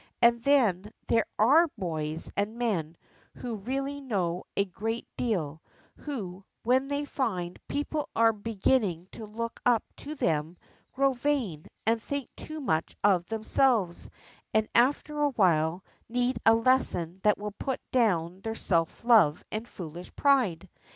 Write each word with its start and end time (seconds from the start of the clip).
And 0.19 0.41
then, 0.41 0.91
there 1.05 1.27
are 1.37 1.67
boys 1.77 2.31
and 2.35 2.57
men, 2.57 2.97
who 3.35 3.57
really 3.57 4.01
know 4.01 4.45
a 4.57 4.65
great 4.65 5.07
deal, 5.15 5.61
who, 5.95 6.43
when 6.63 6.87
they 6.87 7.05
find 7.05 7.59
people 7.67 8.09
are 8.15 8.33
beginning 8.33 9.07
to 9.11 9.27
look 9.27 9.61
up 9.63 9.83
to 9.97 10.15
them, 10.15 10.57
grow 10.93 11.13
vain, 11.13 11.67
and 11.85 12.01
think 12.01 12.29
too 12.35 12.59
much 12.59 12.95
of 13.03 13.27
themselves, 13.27 14.09
and 14.55 14.67
after 14.73 15.19
awhile 15.19 15.83
need 16.09 16.39
a 16.47 16.55
lesson 16.55 17.19
that 17.21 17.37
will 17.37 17.51
put 17.51 17.79
down 17.91 18.41
their 18.41 18.55
self 18.55 19.05
love 19.05 19.43
and 19.51 19.67
foolish 19.67 20.09
pride. 20.15 20.67